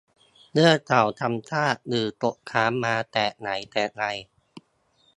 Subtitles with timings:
[0.53, 4.03] เรื่องเก่าซ้ำซาก หรือติดค้างมาแต่ไหนแต่ไร